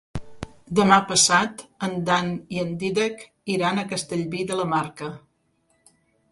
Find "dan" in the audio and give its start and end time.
2.07-2.33